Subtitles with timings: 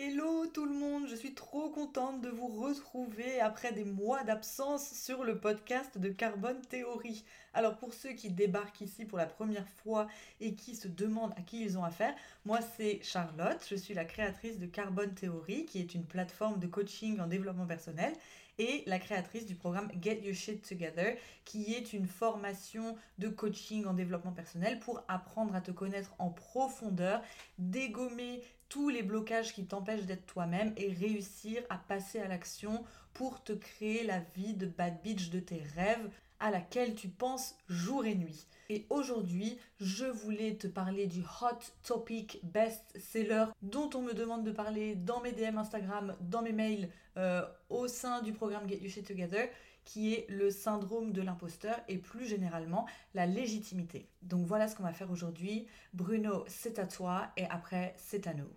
[0.00, 4.92] Hello tout le monde, je suis trop contente de vous retrouver après des mois d'absence
[4.92, 7.24] sur le podcast de Carbone Théorie.
[7.52, 10.06] Alors pour ceux qui débarquent ici pour la première fois
[10.40, 12.14] et qui se demandent à qui ils ont affaire,
[12.44, 16.68] moi c'est Charlotte, je suis la créatrice de Carbone Théorie qui est une plateforme de
[16.68, 18.12] coaching en développement personnel
[18.58, 23.86] et la créatrice du programme Get Your Shit Together, qui est une formation de coaching
[23.86, 27.22] en développement personnel pour apprendre à te connaître en profondeur,
[27.58, 32.84] dégommer tous les blocages qui t'empêchent d'être toi-même et réussir à passer à l'action
[33.14, 36.10] pour te créer la vie de bad bitch de tes rêves
[36.40, 38.46] à laquelle tu penses jour et nuit.
[38.70, 44.44] Et aujourd'hui, je voulais te parler du hot topic best seller dont on me demande
[44.44, 48.78] de parler dans mes DM Instagram, dans mes mails, euh, au sein du programme Get
[48.78, 49.48] You Shit Together,
[49.84, 54.10] qui est le syndrome de l'imposteur et plus généralement la légitimité.
[54.20, 55.66] Donc voilà ce qu'on va faire aujourd'hui.
[55.94, 58.50] Bruno, c'est à toi et après, c'est à nous.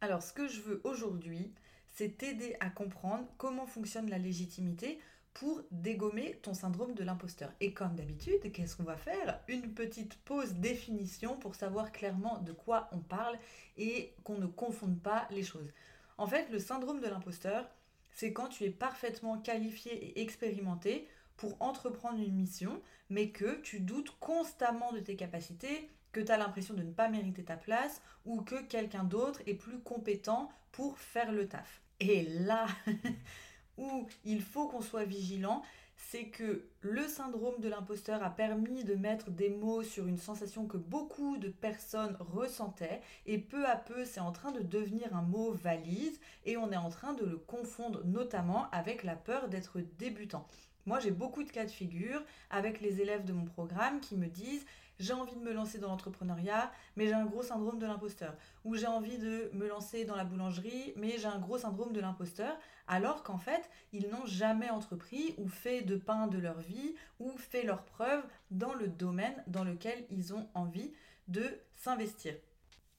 [0.00, 1.52] Alors ce que je veux aujourd'hui,
[1.98, 5.00] c'est t'aider à comprendre comment fonctionne la légitimité
[5.34, 7.52] pour dégommer ton syndrome de l'imposteur.
[7.58, 9.40] Et comme d'habitude, qu'est-ce qu'on va faire?
[9.48, 13.36] Une petite pause définition pour savoir clairement de quoi on parle
[13.76, 15.72] et qu'on ne confonde pas les choses.
[16.18, 17.68] En fait, le syndrome de l'imposteur,
[18.12, 23.80] c'est quand tu es parfaitement qualifié et expérimenté pour entreprendre une mission, mais que tu
[23.80, 28.00] doutes constamment de tes capacités, que tu as l'impression de ne pas mériter ta place
[28.24, 31.82] ou que quelqu'un d'autre est plus compétent pour faire le taf.
[32.00, 32.66] Et là
[33.78, 35.62] où il faut qu'on soit vigilant,
[36.10, 40.66] c'est que le syndrome de l'imposteur a permis de mettre des mots sur une sensation
[40.66, 45.22] que beaucoup de personnes ressentaient et peu à peu c'est en train de devenir un
[45.22, 49.80] mot valise et on est en train de le confondre notamment avec la peur d'être
[49.98, 50.46] débutant.
[50.86, 54.28] Moi j'ai beaucoup de cas de figure avec les élèves de mon programme qui me
[54.28, 54.64] disent
[54.98, 58.34] j'ai envie de me lancer dans l'entrepreneuriat, mais j'ai un gros syndrome de l'imposteur.
[58.64, 62.00] Ou j'ai envie de me lancer dans la boulangerie, mais j'ai un gros syndrome de
[62.00, 66.94] l'imposteur, alors qu'en fait, ils n'ont jamais entrepris ou fait de pain de leur vie
[67.20, 70.92] ou fait leurs preuves dans le domaine dans lequel ils ont envie
[71.28, 71.44] de
[71.76, 72.34] s'investir.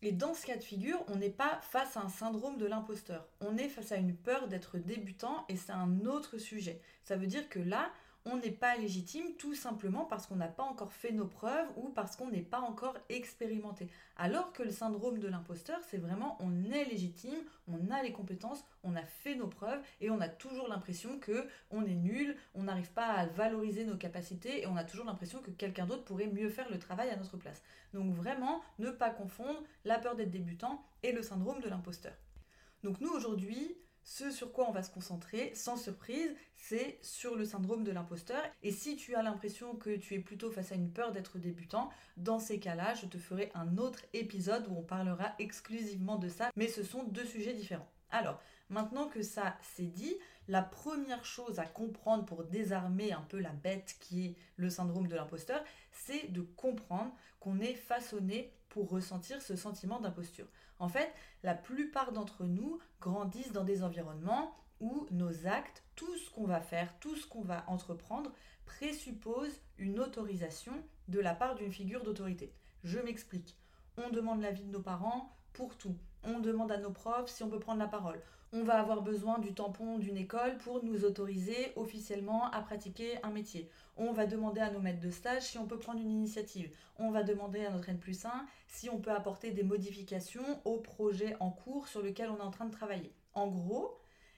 [0.01, 3.27] Et dans ce cas de figure, on n'est pas face à un syndrome de l'imposteur.
[3.41, 6.81] On est face à une peur d'être débutant et c'est un autre sujet.
[7.03, 7.91] Ça veut dire que là,
[8.31, 11.89] on n'est pas légitime tout simplement parce qu'on n'a pas encore fait nos preuves ou
[11.89, 13.87] parce qu'on n'est pas encore expérimenté.
[14.17, 18.63] Alors que le syndrome de l'imposteur, c'est vraiment on est légitime, on a les compétences,
[18.83, 22.63] on a fait nos preuves et on a toujours l'impression que on est nul, on
[22.63, 26.27] n'arrive pas à valoriser nos capacités et on a toujours l'impression que quelqu'un d'autre pourrait
[26.27, 27.63] mieux faire le travail à notre place.
[27.93, 32.13] Donc vraiment, ne pas confondre la peur d'être débutant et le syndrome de l'imposteur.
[32.83, 37.45] Donc nous aujourd'hui, ce sur quoi on va se concentrer, sans surprise, c'est sur le
[37.45, 38.41] syndrome de l'imposteur.
[38.63, 41.89] Et si tu as l'impression que tu es plutôt face à une peur d'être débutant,
[42.17, 46.49] dans ces cas-là, je te ferai un autre épisode où on parlera exclusivement de ça,
[46.55, 47.89] mais ce sont deux sujets différents.
[48.11, 50.15] Alors, maintenant que ça c'est dit,
[50.47, 55.07] la première chose à comprendre pour désarmer un peu la bête qui est le syndrome
[55.07, 58.51] de l'imposteur, c'est de comprendre qu'on est façonné
[58.83, 60.47] ressentir ce sentiment d'imposture.
[60.79, 61.13] En fait,
[61.43, 66.61] la plupart d'entre nous grandissent dans des environnements où nos actes, tout ce qu'on va
[66.61, 68.31] faire, tout ce qu'on va entreprendre,
[68.65, 70.73] présuppose une autorisation
[71.07, 72.53] de la part d'une figure d'autorité.
[72.83, 73.57] Je m'explique.
[73.97, 75.97] On demande l'avis de nos parents pour tout.
[76.23, 78.21] On demande à nos profs si on peut prendre la parole
[78.51, 83.29] on va avoir besoin du tampon d'une école pour nous autoriser officiellement à pratiquer un
[83.29, 83.69] métier.
[83.95, 86.71] On va demander à nos maîtres de stage si on peut prendre une initiative.
[86.97, 90.77] On va demander à notre N plus 1 si on peut apporter des modifications au
[90.77, 93.13] projet en cours sur lequel on est en train de travailler.
[93.35, 93.95] En gros,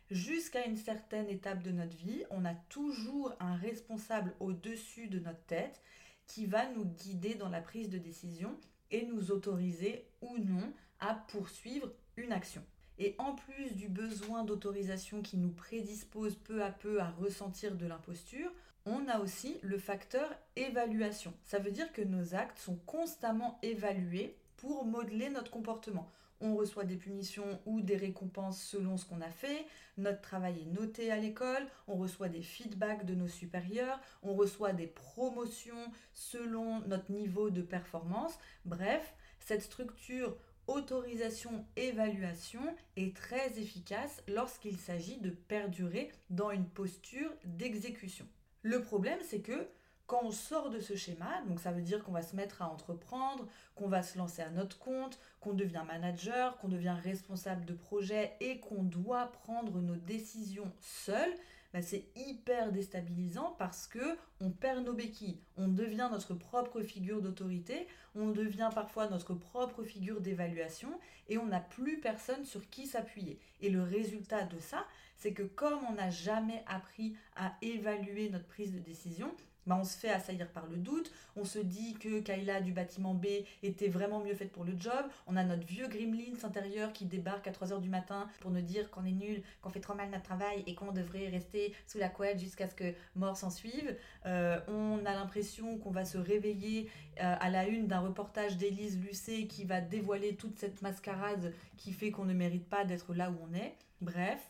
[0.10, 5.44] jusqu'à une certaine étape de notre vie, on a toujours un responsable au-dessus de notre
[5.46, 5.82] tête
[6.28, 8.58] qui va nous guider dans la prise de décision
[8.92, 12.62] et nous autoriser ou non à poursuivre une action.
[13.04, 17.88] Et en plus du besoin d'autorisation qui nous prédispose peu à peu à ressentir de
[17.88, 18.52] l'imposture,
[18.86, 21.34] on a aussi le facteur évaluation.
[21.44, 26.12] Ça veut dire que nos actes sont constamment évalués pour modeler notre comportement.
[26.42, 29.66] On reçoit des punitions ou des récompenses selon ce qu'on a fait,
[29.98, 34.74] notre travail est noté à l'école, on reçoit des feedbacks de nos supérieurs, on reçoit
[34.74, 38.38] des promotions selon notre niveau de performance.
[38.66, 42.62] Bref, cette structure autorisation-évaluation
[42.96, 48.28] est très efficace lorsqu'il s'agit de perdurer dans une posture d'exécution.
[48.64, 49.68] Le problème, c'est que
[50.12, 52.70] quand on sort de ce schéma, donc ça veut dire qu'on va se mettre à
[52.70, 57.74] entreprendre, qu'on va se lancer à notre compte, qu'on devient manager, qu'on devient responsable de
[57.74, 61.34] projet et qu'on doit prendre nos décisions seul,
[61.74, 67.22] bah, c'est hyper déstabilisant parce que on perd nos béquilles, on devient notre propre figure
[67.22, 72.88] d'autorité, on devient parfois notre propre figure d'évaluation et on n'a plus personne sur qui
[72.88, 73.40] s'appuyer.
[73.62, 74.86] Et le résultat de ça,
[75.16, 79.34] c'est que comme on n'a jamais appris à évaluer notre prise de décision,
[79.68, 83.14] bah, on se fait assaillir par le doute, on se dit que Kayla du bâtiment
[83.14, 83.28] B
[83.64, 87.48] était vraiment mieux faite pour le job, on a notre vieux Gremlins intérieur qui débarque
[87.48, 90.24] à 3h du matin pour nous dire qu'on est nul, qu'on fait trop mal notre
[90.24, 93.96] travail et qu'on devrait rester sous la couette jusqu'à ce que mort s'en suive.
[94.26, 96.90] Euh, on a l'impression qu'on va se réveiller
[97.22, 101.92] euh, à la une d'un reportage d'Élise Lucet qui va dévoiler toute cette mascarade qui
[101.92, 103.76] fait qu'on ne mérite pas d'être là où on est.
[104.02, 104.50] Bref,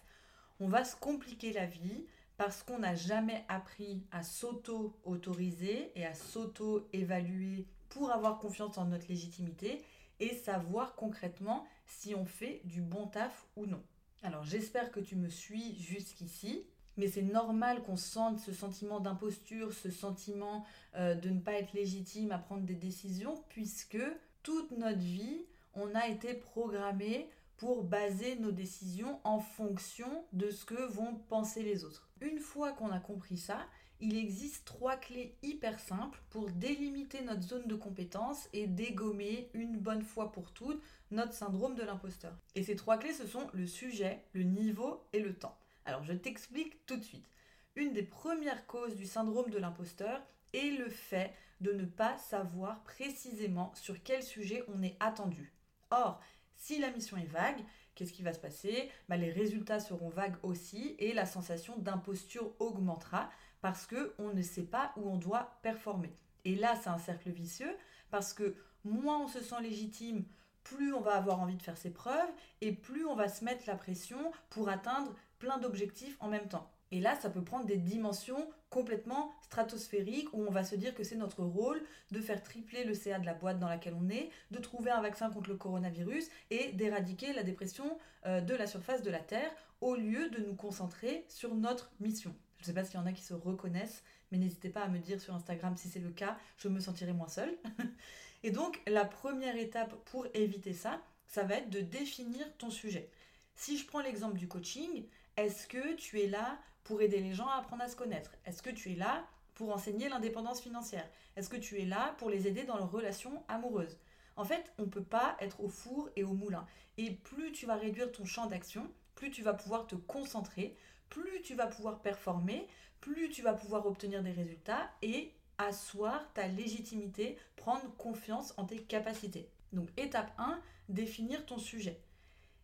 [0.59, 2.05] on va se compliquer la vie
[2.43, 9.07] parce qu'on n'a jamais appris à s'auto-autoriser et à s'auto-évaluer pour avoir confiance en notre
[9.09, 9.79] légitimité
[10.19, 13.83] et savoir concrètement si on fait du bon taf ou non.
[14.23, 16.65] Alors j'espère que tu me suis jusqu'ici,
[16.97, 20.65] mais c'est normal qu'on sente ce sentiment d'imposture, ce sentiment
[20.95, 24.01] euh, de ne pas être légitime à prendre des décisions, puisque
[24.41, 25.45] toute notre vie,
[25.75, 27.29] on a été programmé
[27.61, 32.09] pour baser nos décisions en fonction de ce que vont penser les autres.
[32.19, 33.67] Une fois qu'on a compris ça,
[33.99, 39.77] il existe trois clés hyper simples pour délimiter notre zone de compétence et dégommer une
[39.77, 40.81] bonne fois pour toutes
[41.11, 42.35] notre syndrome de l'imposteur.
[42.55, 45.55] Et ces trois clés, ce sont le sujet, le niveau et le temps.
[45.85, 47.29] Alors je t'explique tout de suite.
[47.75, 50.19] Une des premières causes du syndrome de l'imposteur
[50.53, 55.53] est le fait de ne pas savoir précisément sur quel sujet on est attendu.
[55.91, 56.19] Or,
[56.61, 57.65] si la mission est vague,
[57.95, 58.91] qu'est-ce qui va se passer?
[59.09, 63.31] Bah, Les résultats seront vagues aussi et la sensation d'imposture augmentera
[63.61, 66.13] parce qu'on ne sait pas où on doit performer.
[66.45, 67.75] Et là, c'est un cercle vicieux
[68.11, 70.23] parce que moins on se sent légitime,
[70.63, 72.31] plus on va avoir envie de faire ses preuves
[72.61, 76.71] et plus on va se mettre la pression pour atteindre plein d'objectifs en même temps.
[76.91, 81.03] Et là, ça peut prendre des dimensions complètement stratosphériques où on va se dire que
[81.03, 84.29] c'est notre rôle de faire tripler le CA de la boîte dans laquelle on est,
[84.51, 89.03] de trouver un vaccin contre le coronavirus et d'éradiquer la dépression euh, de la surface
[89.03, 89.51] de la Terre
[89.81, 92.35] au lieu de nous concentrer sur notre mission.
[92.57, 94.87] Je ne sais pas s'il y en a qui se reconnaissent, mais n'hésitez pas à
[94.87, 97.57] me dire sur Instagram si c'est le cas, je me sentirai moins seule.
[98.43, 103.09] et donc, la première étape pour éviter ça, ça va être de définir ton sujet.
[103.55, 105.05] Si je prends l'exemple du coaching,
[105.37, 108.61] est-ce que tu es là pour aider les gens à apprendre à se connaître Est-ce
[108.61, 111.07] que tu es là pour enseigner l'indépendance financière?
[111.35, 113.97] Est-ce que tu es là pour les aider dans leurs relations amoureuses?
[114.35, 116.65] En fait, on ne peut pas être au four et au moulin.
[116.97, 120.75] Et plus tu vas réduire ton champ d'action, plus tu vas pouvoir te concentrer,
[121.09, 122.67] plus tu vas pouvoir performer,
[123.01, 128.81] plus tu vas pouvoir obtenir des résultats et asseoir ta légitimité, prendre confiance en tes
[128.81, 129.49] capacités.
[129.73, 131.99] Donc étape 1, définir ton sujet.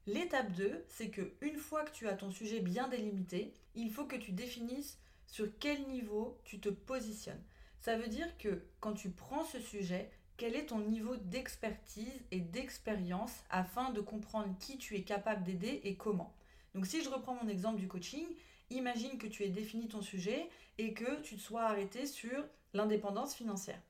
[0.08, 4.06] L'étape 2, c'est que une fois que tu as ton sujet bien délimité, il faut
[4.06, 7.44] que tu définisses sur quel niveau tu te positionnes.
[7.82, 12.40] Ça veut dire que quand tu prends ce sujet, quel est ton niveau d'expertise et
[12.40, 16.34] d'expérience afin de comprendre qui tu es capable d'aider et comment.
[16.74, 18.28] Donc si je reprends mon exemple du coaching,
[18.70, 23.36] imagine que tu aies défini ton sujet et que tu te sois arrêté sur l'indépendance
[23.36, 23.82] financière.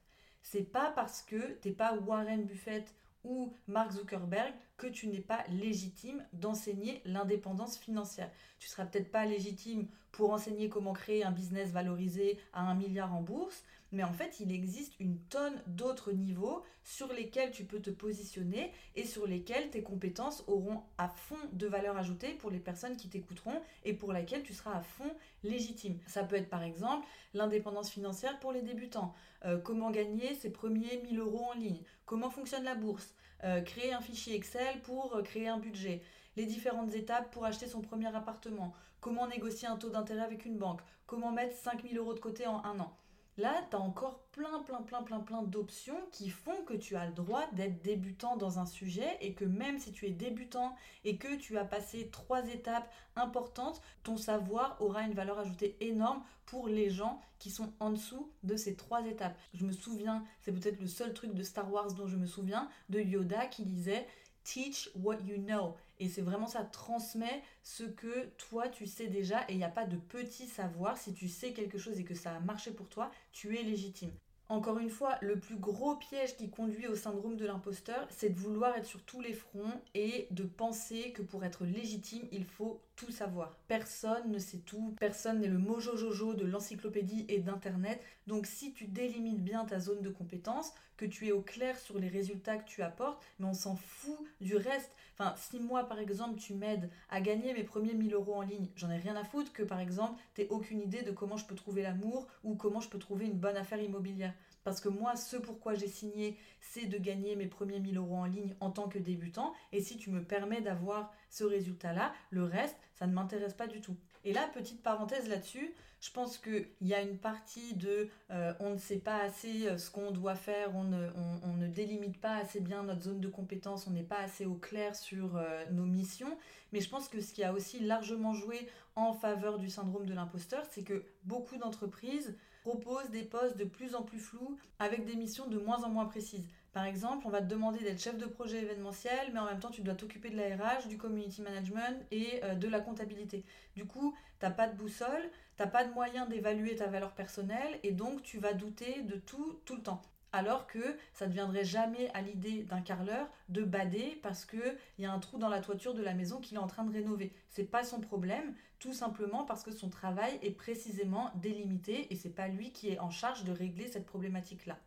[0.41, 2.91] C'est pas parce que tu n'es pas Warren Buffett
[3.27, 8.31] ou Mark Zuckerberg que tu n'es pas légitime d'enseigner l'indépendance financière.
[8.59, 13.13] Tu seras peut-être pas légitime pour enseigner comment créer un business valorisé à un milliard
[13.13, 17.81] en bourse, mais en fait, il existe une tonne d'autres niveaux sur lesquels tu peux
[17.81, 22.59] te positionner et sur lesquels tes compétences auront à fond de valeur ajoutée pour les
[22.59, 25.11] personnes qui t'écouteront et pour lesquelles tu seras à fond
[25.43, 25.99] légitime.
[26.07, 29.13] Ça peut être par exemple l'indépendance financière pour les débutants,
[29.45, 33.93] euh, comment gagner ses premiers 1000 euros en ligne, comment fonctionne la bourse, euh, créer
[33.93, 36.01] un fichier Excel pour euh, créer un budget,
[36.35, 40.57] les différentes étapes pour acheter son premier appartement, comment négocier un taux d'intérêt avec une
[40.57, 42.97] banque, comment mettre 5000 euros de côté en un an?
[43.37, 47.05] Là, tu as encore plein, plein, plein, plein, plein d'options qui font que tu as
[47.05, 50.75] le droit d'être débutant dans un sujet et que même si tu es débutant
[51.05, 56.23] et que tu as passé trois étapes importantes, ton savoir aura une valeur ajoutée énorme
[56.47, 59.37] pour les gens qui sont en dessous de ces trois étapes.
[59.53, 62.69] Je me souviens, c'est peut-être le seul truc de Star Wars dont je me souviens,
[62.89, 64.07] de Yoda qui disait
[64.43, 65.75] Teach what you know.
[65.99, 69.69] Et c'est vraiment ça, transmet ce que toi tu sais déjà et il n'y a
[69.69, 70.97] pas de petit savoir.
[70.97, 74.11] Si tu sais quelque chose et que ça a marché pour toi, tu es légitime.
[74.49, 78.39] Encore une fois, le plus gros piège qui conduit au syndrome de l'imposteur, c'est de
[78.39, 82.79] vouloir être sur tous les fronts et de penser que pour être légitime, il faut
[82.95, 83.57] tout savoir.
[83.67, 88.01] Personne ne sait tout, personne n'est le mojo jojo de l'encyclopédie et d'internet.
[88.25, 91.99] Donc si tu délimites bien ta zone de compétence, que tu es au clair sur
[91.99, 94.95] les résultats que tu apportes, mais on s'en fout du reste.
[95.19, 98.69] Enfin, si moi par exemple tu m'aides à gagner mes premiers 1000 euros en ligne,
[98.75, 101.55] j'en ai rien à foutre que par exemple t'aies aucune idée de comment je peux
[101.55, 104.33] trouver l'amour ou comment je peux trouver une bonne affaire immobilière.
[104.63, 108.25] Parce que moi, ce pourquoi j'ai signé, c'est de gagner mes premiers 1000 euros en
[108.25, 109.53] ligne en tant que débutant.
[109.71, 113.79] Et si tu me permets d'avoir ce résultat-là, le reste, ça ne m'intéresse pas du
[113.79, 113.95] tout.
[114.27, 118.71] Et là, petite parenthèse là-dessus, je pense qu'il y a une partie de euh, on
[118.71, 122.83] ne sait pas assez euh, ce qu'on doit faire, on ne, délimite pas assez bien
[122.83, 126.37] notre zone de compétence, on n'est pas assez au clair sur euh, nos missions.
[126.73, 128.67] Mais je pense que ce qui a aussi largement joué
[128.97, 133.95] en faveur du syndrome de l'imposteur, c'est que beaucoup d'entreprises propose des postes de plus
[133.95, 136.49] en plus flous avec des missions de moins en moins précises.
[136.77, 139.71] Par exemple, on va te demander d'être chef de projet événementiel, mais en même temps,
[139.71, 143.43] tu dois t'occuper de la RH, du community management et euh, de la comptabilité.
[143.75, 147.15] Du coup, tu n'as pas de boussole, tu n'as pas de moyen d'évaluer ta valeur
[147.15, 150.03] personnelle et donc tu vas douter de tout tout le temps
[150.33, 155.05] alors que ça ne viendrait jamais à l'idée d'un carleur de bader parce qu'il y
[155.05, 157.33] a un trou dans la toiture de la maison qu'il est en train de rénover.
[157.49, 162.35] C'est pas son problème, tout simplement parce que son travail est précisément délimité et c'est
[162.35, 164.77] pas lui qui est en charge de régler cette problématique-là.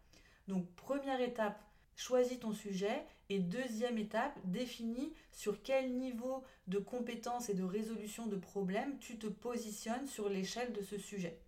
[0.46, 1.60] Donc première étape,
[2.00, 8.26] choisis ton sujet et deuxième étape, définis sur quel niveau de compétence et de résolution
[8.26, 11.38] de problème tu te positionnes sur l'échelle de ce sujet.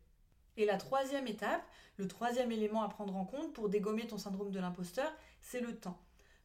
[0.59, 1.65] Et la troisième étape,
[1.97, 5.75] le troisième élément à prendre en compte pour dégommer ton syndrome de l'imposteur, c'est le
[5.75, 5.99] temps.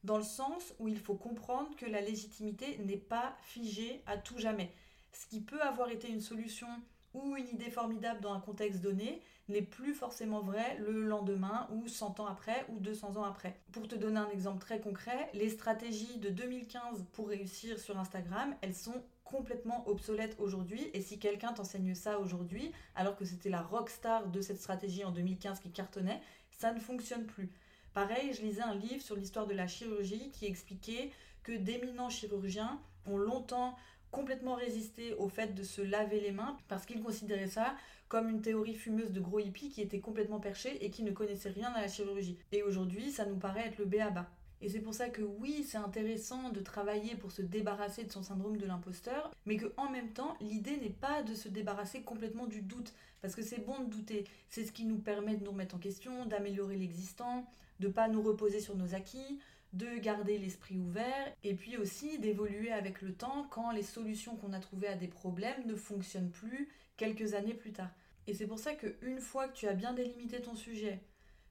[0.04, 4.38] Dans le sens où il faut comprendre que la légitimité n'est pas figée à tout
[4.38, 4.72] jamais.
[5.12, 6.68] Ce qui peut avoir été une solution
[7.14, 11.88] ou une idée formidable dans un contexte donné n'est plus forcément vrai le lendemain ou
[11.88, 13.58] 100 ans après ou 200 ans après.
[13.72, 18.54] Pour te donner un exemple très concret, les stratégies de 2015 pour réussir sur Instagram,
[18.60, 20.90] elles sont complètement obsolète aujourd'hui.
[20.92, 25.10] Et si quelqu'un t'enseigne ça aujourd'hui, alors que c'était la rockstar de cette stratégie en
[25.10, 27.50] 2015 qui cartonnait, ça ne fonctionne plus.
[27.94, 31.10] Pareil, je lisais un livre sur l'histoire de la chirurgie qui expliquait
[31.42, 33.76] que d'éminents chirurgiens ont longtemps
[34.10, 37.74] complètement résisté au fait de se laver les mains parce qu'ils considéraient ça
[38.08, 41.50] comme une théorie fumeuse de gros hippies qui était complètement perchée et qui ne connaissaient
[41.50, 42.38] rien à la chirurgie.
[42.52, 44.26] Et aujourd'hui, ça nous paraît être le béaba.
[44.60, 48.22] Et c'est pour ça que oui, c'est intéressant de travailler pour se débarrasser de son
[48.22, 52.46] syndrome de l'imposteur, mais que en même temps, l'idée n'est pas de se débarrasser complètement
[52.46, 54.24] du doute, parce que c'est bon de douter.
[54.48, 57.46] C'est ce qui nous permet de nous remettre en question, d'améliorer l'existant,
[57.80, 59.40] de pas nous reposer sur nos acquis,
[59.72, 64.52] de garder l'esprit ouvert et puis aussi d'évoluer avec le temps quand les solutions qu'on
[64.52, 67.90] a trouvées à des problèmes ne fonctionnent plus quelques années plus tard.
[68.26, 71.00] Et c'est pour ça qu'une fois que tu as bien délimité ton sujet,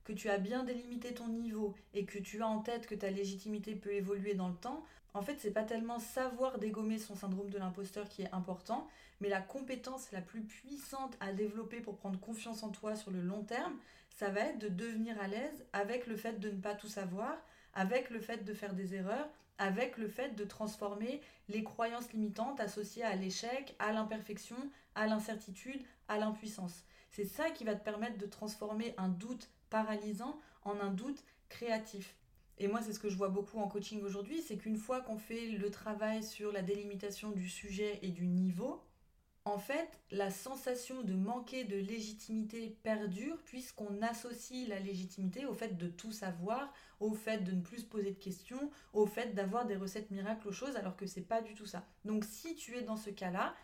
[0.04, 3.12] que tu as bien délimité ton niveau et que tu as en tête que ta
[3.12, 7.50] légitimité peut évoluer dans le temps, en fait, c'est pas tellement savoir dégommer son syndrome
[7.50, 8.88] de l'imposteur qui est important,
[9.20, 13.22] mais la compétence la plus puissante à développer pour prendre confiance en toi sur le
[13.22, 13.74] long terme,
[14.18, 17.38] ça va être de devenir à l'aise avec le fait de ne pas tout savoir,
[17.76, 22.60] avec le fait de faire des erreurs, avec le fait de transformer les croyances limitantes
[22.60, 24.58] associées à l'échec, à l'imperfection,
[24.96, 26.84] à l'incertitude, à l'impuissance.
[27.12, 32.16] C'est ça qui va te permettre de transformer un doute paralysant en un doute créatif.
[32.58, 35.20] Et moi, c'est ce que je vois beaucoup en coaching aujourd'hui, c'est qu'une fois qu'on
[35.20, 38.82] fait le travail sur la délimitation du sujet et du niveau,
[39.48, 45.78] en fait, la sensation de manquer de légitimité perdure puisqu'on associe la légitimité au fait
[45.78, 49.66] de tout savoir, au fait de ne plus se poser de questions, au fait d'avoir
[49.66, 51.86] des recettes miracles aux choses alors que c'est pas du tout ça.
[52.04, 53.56] Donc si tu es dans ce cas-là,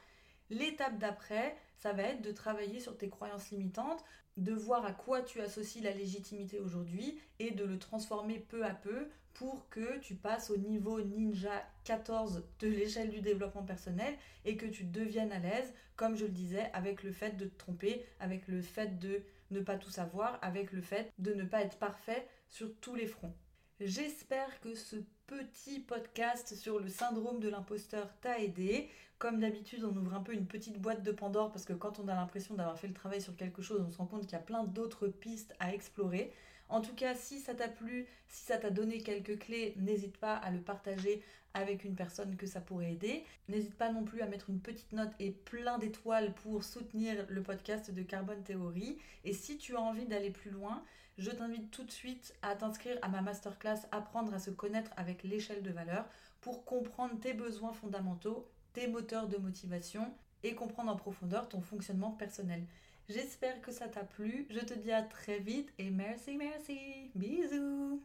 [0.50, 4.04] l'étape d'après, ça va être de travailler sur tes croyances limitantes,
[4.38, 8.74] de voir à quoi tu associes la légitimité aujourd'hui et de le transformer peu à
[8.74, 14.16] peu pour que tu passes au niveau ninja 14 de l'échelle du développement personnel
[14.46, 17.58] et que tu deviennes à l'aise, comme je le disais, avec le fait de te
[17.58, 21.62] tromper, avec le fait de ne pas tout savoir, avec le fait de ne pas
[21.62, 23.36] être parfait sur tous les fronts.
[23.80, 28.90] J'espère que ce petit podcast sur le syndrome de l'imposteur t'a aidé.
[29.20, 32.08] Comme d'habitude, on ouvre un peu une petite boîte de Pandore parce que quand on
[32.08, 34.36] a l'impression d'avoir fait le travail sur quelque chose, on se rend compte qu'il y
[34.36, 36.34] a plein d'autres pistes à explorer.
[36.70, 40.36] En tout cas, si ça t'a plu, si ça t'a donné quelques clés, n'hésite pas
[40.36, 43.24] à le partager avec une personne que ça pourrait aider.
[43.48, 47.44] N'hésite pas non plus à mettre une petite note et plein d'étoiles pour soutenir le
[47.44, 48.98] podcast de Carbone Théorie.
[49.24, 50.84] Et si tu as envie d'aller plus loin,
[51.18, 55.24] je t'invite tout de suite à t'inscrire à ma masterclass Apprendre à se connaître avec
[55.24, 56.06] l'échelle de valeur
[56.42, 62.12] pour comprendre tes besoins fondamentaux tes moteurs de motivation et comprendre en profondeur ton fonctionnement
[62.12, 62.66] personnel.
[63.08, 64.48] J'espère que ça t'a plu.
[64.50, 67.12] Je te dis à très vite et merci, merci.
[67.16, 68.02] Bisous